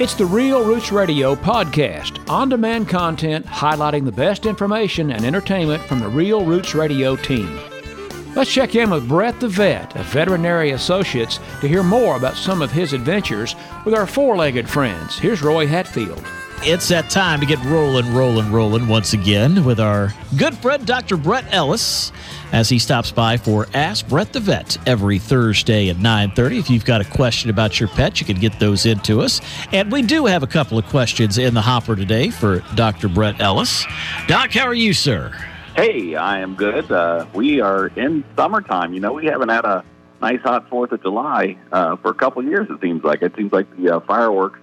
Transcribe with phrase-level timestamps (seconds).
[0.00, 5.82] It's the Real Roots Radio podcast, on demand content highlighting the best information and entertainment
[5.82, 7.60] from the Real Roots Radio team.
[8.34, 12.62] Let's check in with Brett the Vet of Veterinary Associates to hear more about some
[12.62, 13.54] of his adventures
[13.84, 15.18] with our four legged friends.
[15.18, 16.24] Here's Roy Hatfield.
[16.62, 21.16] It's that time to get rolling, rolling, rolling once again with our good friend, Dr.
[21.16, 22.12] Brett Ellis,
[22.52, 26.58] as he stops by for Ask Brett the Vet every Thursday at 9.30.
[26.58, 29.40] If you've got a question about your pet, you can get those into us.
[29.72, 33.08] And we do have a couple of questions in the hopper today for Dr.
[33.08, 33.86] Brett Ellis.
[34.26, 35.32] Doc, how are you, sir?
[35.74, 36.92] Hey, I am good.
[36.92, 38.92] Uh, we are in summertime.
[38.92, 39.82] You know, we haven't had a
[40.20, 42.68] nice hot Fourth of July uh, for a couple years.
[42.68, 44.60] It seems like it seems like the uh, fireworks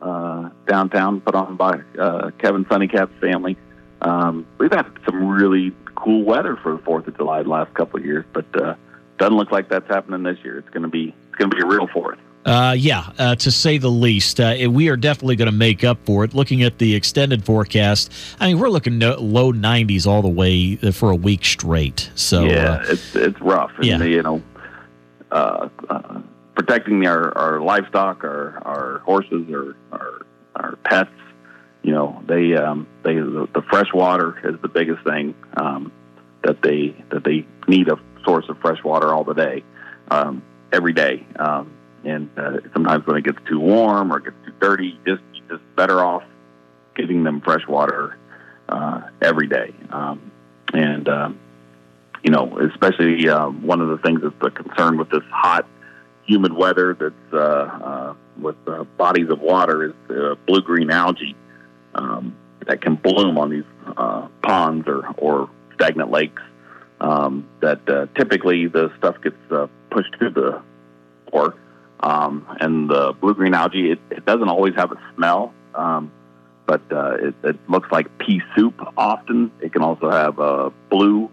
[0.00, 3.56] uh, downtown put on by uh, Kevin Sunnycap's family.
[4.02, 8.00] Um, we've had some really cool weather for the Fourth of July the last couple
[8.00, 8.74] of years, but uh,
[9.18, 10.58] doesn't look like that's happening this year.
[10.58, 12.18] It's going to be it's going to be a real Fourth.
[12.44, 14.40] Uh, yeah, uh, to say the least.
[14.40, 16.32] Uh, we are definitely going to make up for it.
[16.32, 20.76] Looking at the extended forecast, I mean, we're looking no, low 90s all the way
[20.76, 22.10] for a week straight.
[22.14, 23.72] So yeah, uh, it's it's rough.
[23.76, 24.02] And, yeah.
[24.02, 24.42] you know,
[25.30, 26.22] uh, uh,
[26.60, 31.10] protecting our, our livestock, our our horses, our our, our pets.
[31.82, 35.90] You know, they um, they the, the fresh water is the biggest thing um,
[36.44, 39.64] that they that they need a source of fresh water all the day,
[40.10, 41.26] um, every day.
[41.36, 41.72] Um,
[42.04, 46.04] and uh, sometimes when it gets too warm or gets too dirty, just just better
[46.04, 46.24] off
[46.94, 48.18] giving them fresh water
[48.68, 49.72] uh, every day.
[49.90, 50.30] Um,
[50.74, 51.40] and um,
[52.22, 55.66] you know, especially uh, one of the things that's a concern with this hot,
[56.30, 61.34] humid weather that's uh, uh, with uh, bodies of water is uh, blue green algae
[61.96, 62.36] um,
[62.66, 63.64] that can bloom on these
[63.96, 66.42] uh, ponds or, or stagnant lakes.
[67.00, 70.62] Um, that uh, typically the stuff gets uh, pushed to the
[71.30, 71.56] floor
[72.00, 76.10] um, and the blue green algae, it, it, doesn't always have a smell, um,
[76.66, 79.50] but uh, it, it, looks like pea soup often.
[79.60, 81.30] It can also have a blue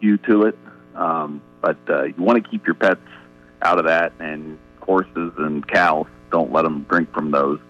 [0.00, 0.58] hue to it.
[0.94, 3.00] Um, but uh, you want to keep your pets
[3.62, 7.60] out of that, and horses and cows, don't let them drink from those.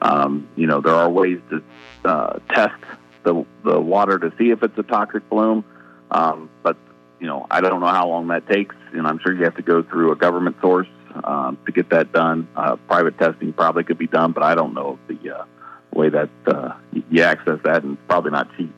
[0.00, 1.62] Um, you know, there are ways to
[2.04, 2.82] uh, test
[3.24, 5.64] the, the water to see if it's a toxic bloom,
[6.10, 6.76] um, but
[7.20, 9.62] you know, I don't know how long that takes, and I'm sure you have to
[9.62, 10.88] go through a government source
[11.24, 12.48] um, to get that done.
[12.54, 15.44] Uh, private testing probably could be done, but I don't know the uh,
[15.92, 16.74] way that uh,
[17.10, 18.72] you access that, and probably not cheap.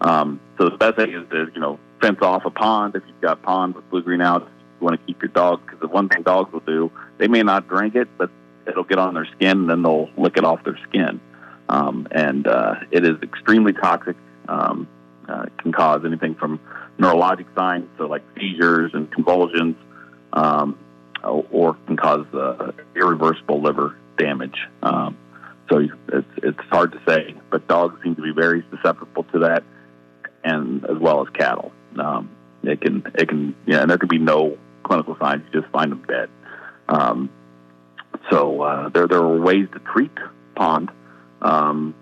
[0.00, 3.20] Um, so the best thing is to you know fence off a pond if you've
[3.20, 4.46] got pond with blue green algae.
[4.84, 7.68] Want to keep your dogs because the one thing dogs will do, they may not
[7.68, 8.30] drink it, but
[8.66, 11.20] it'll get on their skin and then they'll lick it off their skin.
[11.70, 14.16] Um, and uh, it is extremely toxic.
[14.46, 14.86] Um,
[15.26, 16.60] uh, can cause anything from
[16.98, 19.74] neurologic signs, so like seizures and convulsions,
[20.34, 20.78] um,
[21.22, 24.58] or can cause uh, irreversible liver damage.
[24.82, 25.16] Um,
[25.70, 25.78] so
[26.08, 29.62] it's it's hard to say, but dogs seem to be very susceptible to that,
[30.44, 31.72] and as well as cattle.
[31.98, 32.30] Um,
[32.62, 35.42] it can it can yeah, and there can be no clinical signs.
[35.52, 36.28] You just find them dead.
[36.88, 37.30] Um,
[38.30, 40.12] so uh, there there are ways to treat
[40.54, 40.90] pond.
[41.42, 41.94] Um,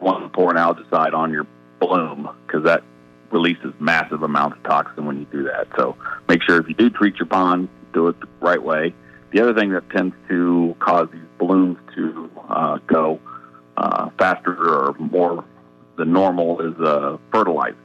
[0.00, 1.46] want to pour an algicide on your
[1.80, 2.82] bloom because that
[3.30, 5.66] releases massive amounts of toxin when you do that.
[5.76, 5.96] So
[6.28, 8.94] make sure if you do treat your pond, do it the right way.
[9.32, 13.18] The other thing that tends to cause these blooms to uh, go
[13.76, 15.44] uh, faster or more
[15.96, 17.76] than normal is uh, fertilizer.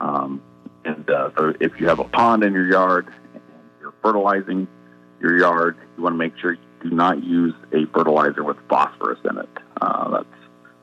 [0.00, 0.42] Um,
[0.84, 3.08] and uh, so if you have a pond in your yard
[4.02, 4.68] fertilizing
[5.20, 9.20] your yard, you want to make sure you do not use a fertilizer with phosphorus
[9.28, 9.48] in it.
[9.80, 10.26] Uh, that's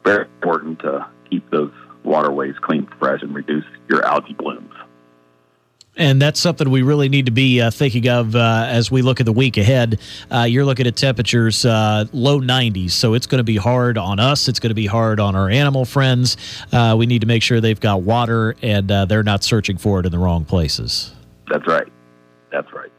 [0.03, 1.71] very important to keep those
[2.03, 4.73] waterways clean, fresh, and reduce your algae blooms.
[5.99, 9.19] And that's something we really need to be uh, thinking of uh, as we look
[9.19, 9.99] at the week ahead.
[10.31, 14.17] Uh, you're looking at temperatures uh, low 90s, so it's going to be hard on
[14.17, 14.47] us.
[14.47, 16.37] It's going to be hard on our animal friends.
[16.71, 19.99] Uh, we need to make sure they've got water and uh, they're not searching for
[19.99, 21.11] it in the wrong places.
[21.49, 21.87] That's right.
[22.49, 22.91] That's right.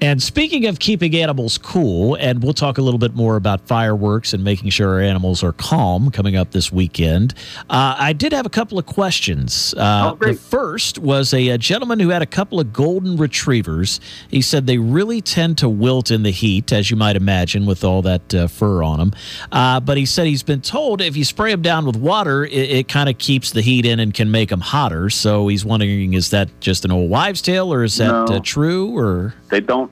[0.00, 4.34] And speaking of keeping animals cool, and we'll talk a little bit more about fireworks
[4.34, 7.32] and making sure our animals are calm coming up this weekend.
[7.70, 9.72] Uh, I did have a couple of questions.
[9.74, 14.00] Uh, oh, the first was a, a, gentleman who had a couple of golden retrievers.
[14.28, 17.84] He said they really tend to wilt in the heat, as you might imagine, with
[17.84, 19.12] all that uh, fur on them.
[19.52, 22.52] Uh, but he said he's been told if you spray them down with water, it,
[22.52, 25.08] it kind of keeps the heat in and can make them hotter.
[25.08, 28.40] So he's wondering, is that just an old wives' tale, or is that no, uh,
[28.40, 28.98] true?
[28.98, 29.83] Or they don't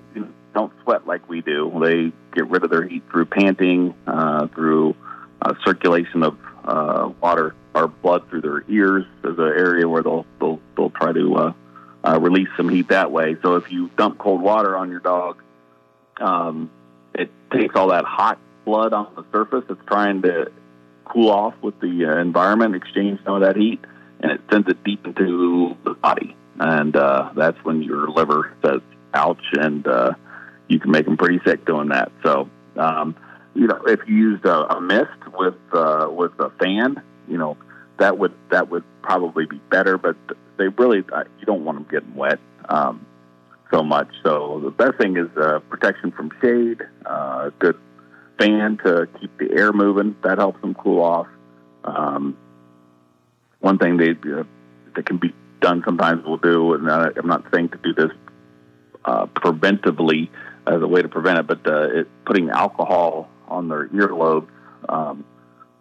[0.55, 1.71] don't sweat like we do.
[1.83, 4.95] They get rid of their heat through panting, uh, through
[5.41, 9.05] uh, circulation of uh, water or blood through their ears.
[9.23, 11.53] There's an area where they'll they'll, they'll try to uh,
[12.05, 13.37] uh, release some heat that way.
[13.43, 15.43] So if you dump cold water on your dog,
[16.21, 16.71] um,
[17.15, 19.65] it takes all that hot blood on the surface.
[19.69, 20.53] It's trying to
[21.05, 23.81] cool off with the uh, environment, exchange some of that heat,
[24.21, 26.37] and it sends it deep into the body.
[26.59, 28.81] And uh, that's when your liver says,
[29.15, 30.13] ouch, and uh,
[30.69, 32.11] you can make them pretty sick doing that.
[32.23, 33.17] So, um,
[33.55, 37.57] you know, if you used a, a mist with uh, with a fan, you know,
[37.99, 39.99] that would that would probably be better.
[39.99, 40.17] But
[40.57, 42.39] they really uh, you don't want them getting wet
[42.69, 43.07] um,
[43.71, 44.09] so much.
[44.23, 47.79] So the best thing is uh, protection from shade, uh, good
[48.39, 50.17] fan to keep the air moving.
[50.25, 51.27] That helps them cool off.
[51.85, 52.37] Um,
[53.61, 54.45] one thing they uh,
[54.95, 58.11] that can be done sometimes we'll do, and uh, I'm not saying to do this
[59.05, 60.29] uh, preventively
[60.67, 64.49] as a way to prevent it, but uh, it, putting alcohol on their earlobe
[64.89, 65.25] um,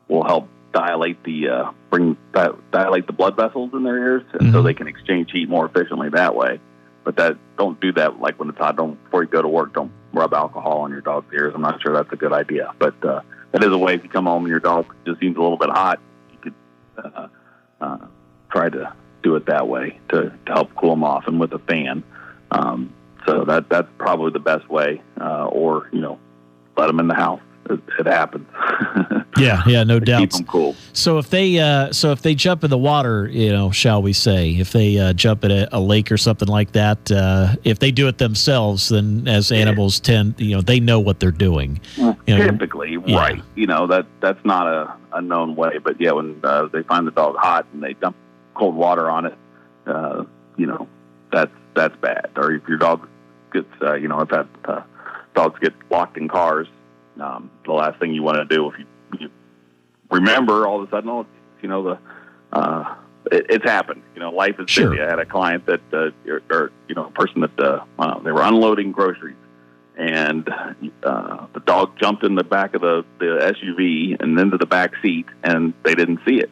[0.07, 4.41] will help dilate the uh, bring di- dilate the blood vessels in their ears, and
[4.41, 4.53] mm-hmm.
[4.53, 6.59] so they can exchange heat more efficiently that way.
[7.03, 8.75] But that don't do that like when it's hot.
[8.77, 9.73] Don't before you go to work.
[9.73, 11.53] Don't rub alcohol on your dog's ears.
[11.55, 13.21] I'm not sure that's a good idea, but uh,
[13.51, 13.95] that is a way.
[13.95, 15.99] If you come home and your dog just seems a little bit hot,
[16.31, 16.53] you could
[16.97, 17.27] uh,
[17.79, 17.97] uh,
[18.51, 21.59] try to do it that way to, to help cool them off, and with a
[21.59, 22.03] fan.
[22.51, 22.93] Um,
[23.25, 26.19] so that that's probably the best way, uh, or you know,
[26.77, 27.41] let them in the house
[27.71, 28.47] it, it happens.
[29.37, 30.19] yeah, yeah, no doubt.
[30.19, 30.75] Keep them cool.
[30.93, 34.13] So if they, uh, so if they jump in the water, you know, shall we
[34.13, 37.79] say, if they uh, jump at a, a, lake or something like that, uh, if
[37.79, 41.79] they do it themselves, then as animals tend, you know, they know what they're doing.
[41.97, 43.17] Well, you know, typically, yeah.
[43.17, 43.41] right?
[43.55, 47.07] You know that that's not a, a known way, but yeah, when uh, they find
[47.07, 48.15] the dog hot and they dump
[48.53, 49.37] cold water on it,
[49.87, 50.23] uh,
[50.57, 50.87] you know,
[51.31, 52.31] that's that's bad.
[52.35, 53.07] Or if your dog
[53.51, 54.47] gets, uh, you know, if that
[55.33, 56.67] dogs get locked in cars
[57.19, 58.85] um, the last thing you want to do if you,
[59.19, 59.31] you
[60.09, 61.25] remember all of a sudden, oh,
[61.61, 61.99] you know, the
[62.57, 62.95] uh,
[63.31, 64.03] it, it's happened.
[64.15, 64.91] You know, life is sure.
[64.91, 65.01] busy.
[65.01, 68.19] I had a client that, uh, or, or you know, a person that uh, uh,
[68.19, 69.37] they were unloading groceries,
[69.97, 70.49] and
[71.03, 74.93] uh, the dog jumped in the back of the, the SUV and into the back
[75.01, 76.49] seat, and they didn't see it,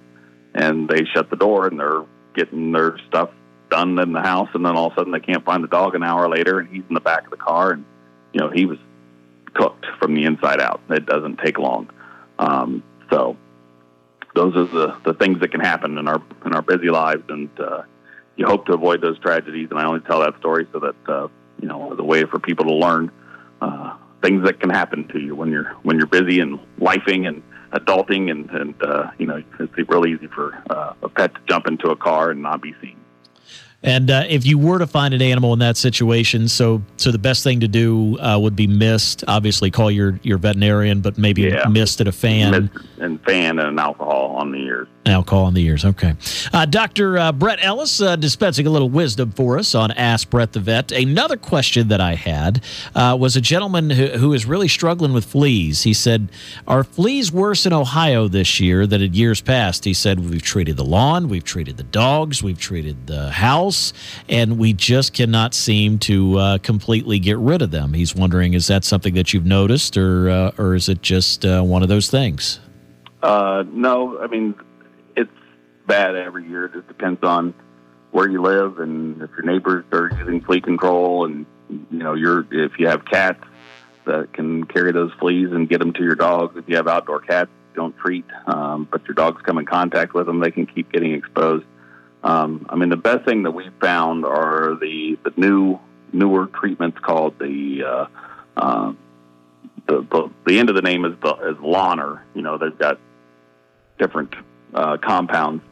[0.54, 2.04] and they shut the door, and they're
[2.36, 3.30] getting their stuff
[3.70, 5.96] done in the house, and then all of a sudden they can't find the dog
[5.96, 7.86] an hour later, and he's in the back of the car, and
[8.34, 8.78] you know he was
[9.54, 10.82] cooked from the inside out.
[10.90, 11.90] It doesn't take long.
[12.38, 13.38] Um, so
[14.36, 17.50] those are the, the things that can happen in our in our busy lives, and
[17.60, 17.84] uh,
[18.36, 19.68] you hope to avoid those tragedies.
[19.72, 21.28] And I only tell that story so that uh,
[21.62, 23.12] you know as a way for people to learn
[23.62, 27.44] uh, things that can happen to you when you're when you're busy and lifing and
[27.74, 31.68] adulting, and and uh, you know it's really easy for uh, a pet to jump
[31.68, 32.99] into a car and not be seen.
[33.82, 37.18] And uh, if you were to find an animal in that situation, so so the
[37.18, 39.24] best thing to do uh, would be mist.
[39.28, 41.66] Obviously, call your your veterinarian, but maybe yeah.
[41.70, 44.88] mist at a fan mist and fan and an alcohol on the ears.
[45.06, 45.84] Alcohol on the ears.
[45.84, 46.16] Okay.
[46.54, 50.54] Uh, Doctor uh, Brett Ellis uh, dispensing a little wisdom for us on Ask Brett
[50.54, 50.92] the Vet.
[50.92, 52.64] Another question that I had
[52.96, 55.84] uh, was a gentleman who, who is really struggling with fleas.
[55.84, 56.32] He said,
[56.68, 60.78] "Are fleas worse in Ohio this year than in years past?" He said, "We've treated
[60.78, 63.94] the lawn, we've treated the dogs, we've treated the house."
[64.28, 67.94] and we just cannot seem to uh, completely get rid of them.
[67.94, 71.84] He's wondering, is that something that you've noticed, or uh, or is it just one
[71.84, 72.60] of those things?
[73.22, 74.56] Uh, no, I mean
[75.16, 75.32] it's
[75.88, 76.66] bad every year.
[76.66, 77.54] It just depends on
[78.12, 82.46] where you live and if your neighbors are using flea control, and you know, you're
[82.52, 83.44] if you have cats
[84.06, 86.58] that can carry those fleas and get them to your dogs.
[86.58, 90.26] If you have outdoor cats, don't treat, um, but your dogs come in contact with
[90.26, 91.66] them, they can keep getting exposed.
[92.24, 95.80] Um, I mean, the best thing that we found are the the new
[96.12, 98.08] newer treatments called the uh,
[98.58, 98.94] uh,
[99.88, 102.22] the, the, the end of the name is the is laner.
[102.34, 103.00] You know, they've got
[104.00, 104.34] different
[104.74, 105.64] uh, compounds.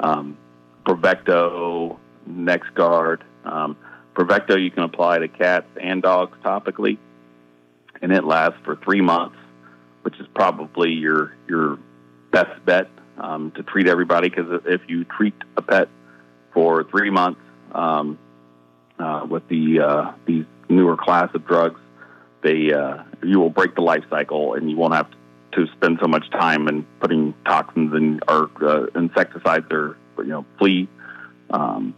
[0.00, 0.36] Um,
[0.84, 1.98] Bravecto,
[2.28, 3.20] NexGard.
[3.44, 3.76] Um,
[4.14, 6.98] Bravecto you can apply to cats and dogs topically,
[8.02, 9.36] and it lasts for three months,
[10.02, 11.78] which is probably your your
[12.32, 12.88] best bet
[13.18, 15.88] um, to treat everybody because if you treat a pet
[16.52, 17.40] for three months
[17.72, 18.18] um,
[18.98, 21.80] uh, with the uh, these newer class of drugs,
[22.42, 25.16] they uh, you will break the life cycle and you won't have to
[25.76, 30.88] spend so much time in putting toxins and or uh, insecticides or you know flea
[31.50, 31.94] um,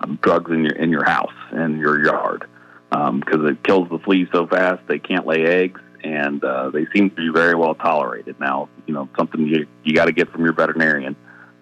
[0.00, 2.44] um, drugs in your in your house and your yard
[2.90, 6.86] because um, it kills the fleas so fast they can't lay eggs and uh, they
[6.94, 8.38] seem to be very well tolerated.
[8.40, 11.16] Now, you know, something you you got to get from your veterinarian.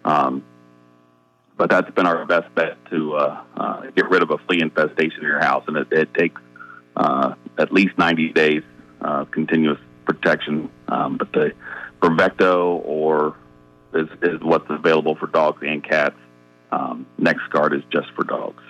[0.05, 0.45] Um,
[1.57, 5.19] but that's been our best bet to uh, uh, get rid of a flea infestation
[5.21, 6.41] in your house, and it, it takes
[6.97, 8.63] uh, at least 90 days
[9.03, 9.79] uh, continuous
[10.13, 10.71] protection.
[10.89, 11.53] Um, but the
[12.01, 13.37] Bravecto or
[13.95, 16.17] is, is what's available for dogs and cats.
[16.73, 18.63] Um, NexGard is just for dogs.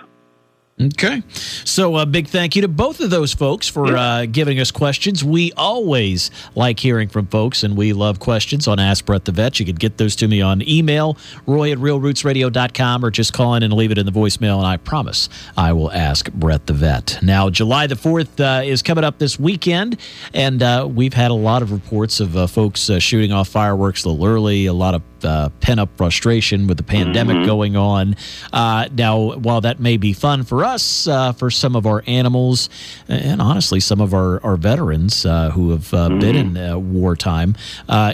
[0.81, 1.23] Okay.
[1.65, 4.71] So, a uh, big thank you to both of those folks for uh, giving us
[4.71, 5.23] questions.
[5.23, 9.61] We always like hearing from folks, and we love questions on Ask Brett the Vet.
[9.61, 13.63] You can get those to me on email, roy at realrootsradio.com, or just call in
[13.63, 17.19] and leave it in the voicemail, and I promise I will ask Brett the Vet.
[17.21, 20.01] Now, July the 4th uh, is coming up this weekend,
[20.33, 24.05] and uh, we've had a lot of reports of uh, folks uh, shooting off fireworks
[24.05, 27.47] a little early, a lot of uh, pent up frustration with the pandemic mm-hmm.
[27.47, 28.17] going on.
[28.53, 32.69] Uh, now, while that may be fun for us, uh, for some of our animals,
[33.09, 36.19] and honestly, some of our, our veterans uh, who have uh, mm-hmm.
[36.19, 37.55] been in uh, wartime,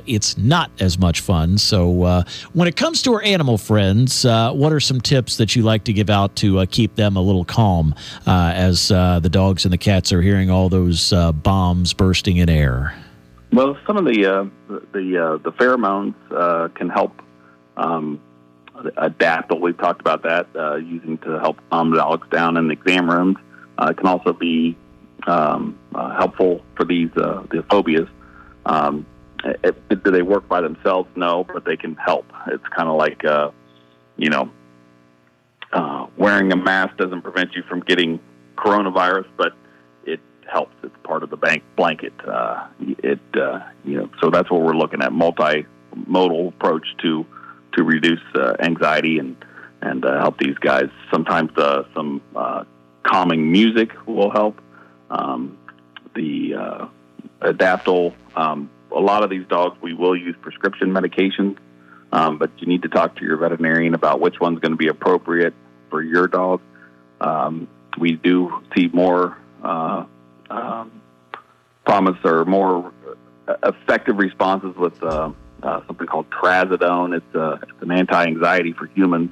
[0.06, 1.58] it's not as much fun.
[1.58, 5.84] So, when it comes to our animal friends, what are some tips that you like
[5.84, 7.94] to give out to keep them a little calm
[8.26, 12.94] as the dogs and the cats are hearing all those bombs bursting in air?
[13.56, 14.44] Well, some of the uh,
[14.92, 17.22] the uh, the pheromones uh, can help
[17.78, 18.20] um,
[18.98, 19.48] adapt.
[19.48, 23.10] But we've talked about that uh, using to help calm dogs down in the exam
[23.10, 23.38] rooms.
[23.78, 24.76] Uh, it can also be
[25.26, 28.10] um, uh, helpful for these the phobias.
[28.66, 29.06] Um,
[29.42, 31.08] it, it, do they work by themselves?
[31.16, 32.26] No, but they can help.
[32.48, 33.22] It's kind of like
[34.18, 34.50] you know,
[36.18, 38.20] wearing a mask doesn't prevent you from getting
[38.58, 39.54] coronavirus, but
[40.49, 40.75] helps.
[40.83, 42.12] It's part of the bank blanket.
[42.26, 47.26] Uh, it uh, you know so that's what we're looking at multimodal approach to
[47.75, 49.37] to reduce uh, anxiety and
[49.83, 50.88] and uh, help these guys.
[51.12, 52.65] Sometimes uh, some uh,
[53.03, 54.61] calming music will help.
[55.11, 55.59] Um,
[56.15, 56.88] the
[57.41, 58.15] Adaptil.
[58.35, 61.59] Um, a lot of these dogs we will use prescription medications,
[62.12, 64.88] um, but you need to talk to your veterinarian about which one's going to be
[64.88, 65.55] appropriate
[65.91, 66.61] for your dog.
[67.21, 70.05] Um, we do see more uh,
[70.50, 71.00] um,
[71.85, 72.93] promise or more
[73.62, 75.31] effective responses with uh,
[75.62, 77.17] uh, something called trazodone.
[77.17, 79.31] It's, uh, it's an anti-anxiety for humans,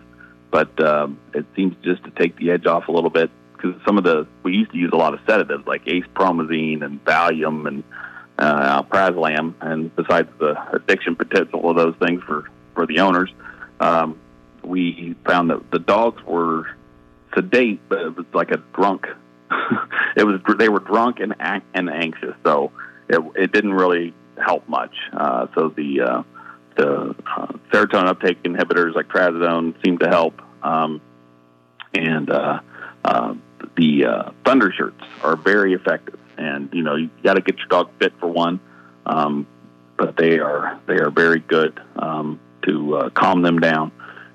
[0.50, 3.98] but um, it seems just to take the edge off a little bit because some
[3.98, 7.82] of the we used to use a lot of sedatives like acepromazine and Valium and
[8.38, 13.30] uh, alprazolam, and besides the addiction potential of those things for for the owners,
[13.80, 14.18] um,
[14.62, 16.66] we found that the dogs were
[17.34, 19.06] sedate, but it was like a drunk
[20.16, 22.72] it was they were drunk and and anxious, so
[23.08, 24.94] it it didn't really help much.
[25.12, 26.22] Uh, so the uh,
[26.76, 31.00] the uh, serotonin uptake inhibitors like trazodone seem to help, um,
[31.94, 32.60] and uh,
[33.04, 33.34] uh,
[33.76, 36.18] the uh, thunder shirts are very effective.
[36.36, 38.60] And you know you got to get your dog fit for one,
[39.06, 39.46] um,
[39.96, 43.92] but they are they are very good um, to uh, calm them down,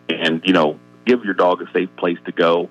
[0.08, 2.70] and you know give your dog a safe place to go.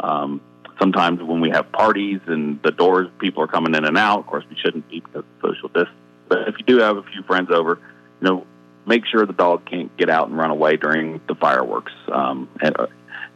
[0.00, 0.40] Um,
[0.78, 4.20] sometimes when we have parties and the doors, people are coming in and out.
[4.20, 5.96] Of course, we shouldn't be because of social distance.
[6.28, 7.80] But if you do have a few friends over,
[8.20, 8.46] you know,
[8.86, 11.92] make sure the dog can't get out and run away during the fireworks.
[12.10, 12.86] Um, and, uh,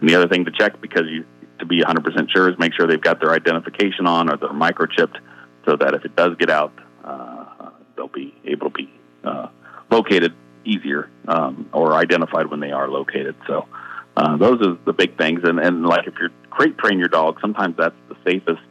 [0.00, 1.24] and the other thing to check because you
[1.58, 5.16] to be 100% sure is make sure they've got their identification on or they're microchipped,
[5.64, 6.72] so that if it does get out,
[7.04, 8.90] uh, they'll be able to be
[9.22, 9.46] uh,
[9.88, 10.34] located
[10.64, 13.36] easier um, or identified when they are located.
[13.46, 13.66] So
[14.16, 15.40] uh, those are the big things.
[15.44, 18.62] And, and like if you're crate train your dog, sometimes that's the safest.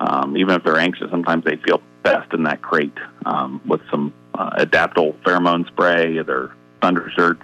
[0.00, 2.96] Um, even if they're anxious, sometimes they feel best in that crate
[3.26, 7.38] um, with some uh, Adaptil pheromone spray or their thunder shirt.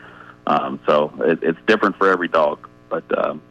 [0.46, 2.66] Um, so it, it's different for every dog.
[2.88, 3.42] But um,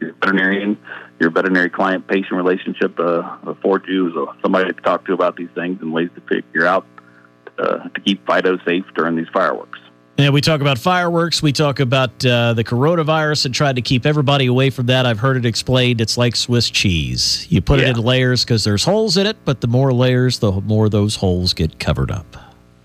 [0.00, 0.78] your veterinarian,
[1.18, 5.80] your veterinary client patient relationship uh, affords you somebody to talk to about these things
[5.80, 6.86] and ways to figure out
[7.58, 9.78] uh, to keep Fido safe during these fireworks.
[10.16, 11.42] Yeah, we talk about fireworks.
[11.42, 15.06] We talk about uh, the coronavirus and tried to keep everybody away from that.
[15.06, 16.00] I've heard it explained.
[16.00, 17.48] It's like Swiss cheese.
[17.50, 17.86] You put yeah.
[17.86, 21.16] it in layers because there's holes in it, but the more layers, the more those
[21.16, 22.36] holes get covered up.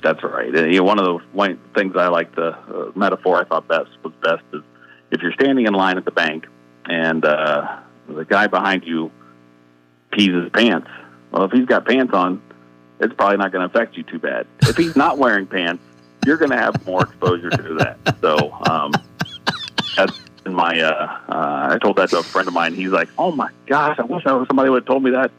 [0.02, 0.54] That's right.
[0.56, 3.68] And, you know, one of the one things I like the uh, metaphor I thought
[3.68, 4.64] best was best is
[5.12, 6.48] if you're standing in line at the bank
[6.86, 9.12] and uh, the guy behind you
[10.12, 10.90] pees his pants.
[11.32, 12.42] Well, if he's got pants on,
[13.00, 14.48] it's probably not going to affect you too bad.
[14.64, 15.84] If he's not wearing pants
[16.30, 17.98] you're going to have more exposure to that.
[18.22, 18.92] So um,
[19.96, 20.14] that's
[20.46, 20.80] my.
[20.80, 22.76] Uh, uh, I told that to a friend of mine.
[22.76, 25.32] He's like, "Oh my gosh, I wish I was, somebody would have told me that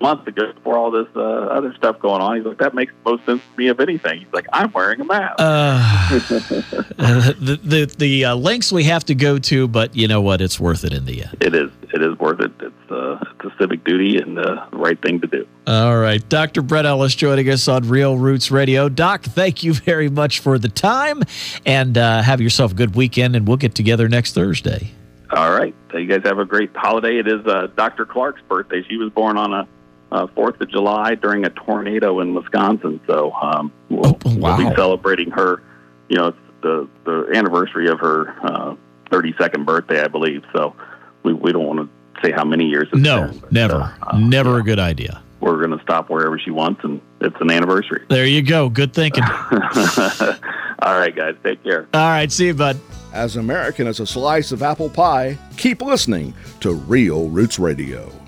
[0.00, 2.36] months ago before all this uh, other stuff going on.
[2.36, 4.20] He's like, that makes most sense to me of anything.
[4.20, 5.36] He's like, I'm wearing a mask.
[7.00, 10.40] Uh, the the, the uh, lengths we have to go to, but you know what?
[10.40, 11.36] It's worth it in the end.
[11.40, 11.70] It is.
[11.94, 12.52] It is worth it.
[12.60, 15.46] It's, uh, it's a civic duty and uh, the right thing to do.
[15.66, 16.26] All right.
[16.28, 16.62] Dr.
[16.62, 18.88] Brett Ellis joining us on Real Roots Radio.
[18.88, 21.22] Doc, thank you very much for the time
[21.64, 24.92] and uh, have yourself a good weekend, and we'll get together next Thursday.
[25.32, 25.74] All right.
[25.92, 27.18] So You guys have a great holiday.
[27.18, 28.04] It is uh, Dr.
[28.04, 28.82] Clark's birthday.
[28.88, 29.68] She was born on a
[30.12, 33.00] uh, Fourth of July during a tornado in Wisconsin.
[33.06, 34.56] So um, we'll, oh, wow.
[34.56, 35.62] we'll, be celebrating her.
[36.08, 38.74] You know, it's the the anniversary of her uh,
[39.10, 40.42] 32nd birthday, I believe.
[40.52, 40.74] So
[41.22, 42.88] we, we don't want to say how many years.
[42.92, 44.60] no, been, but, never, uh, never yeah.
[44.60, 45.22] a good idea.
[45.40, 48.04] We're going to stop wherever she wants, and it's an anniversary.
[48.10, 48.68] There you go.
[48.68, 49.24] Good thinking.
[50.82, 51.34] All right, guys.
[51.44, 51.88] Take care.
[51.94, 52.30] All right.
[52.30, 52.78] See you, bud.
[53.12, 58.19] As American as a slice of apple pie, keep listening to Real Roots Radio.